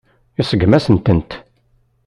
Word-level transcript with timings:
Iseggem-asen-tent. 0.39 1.31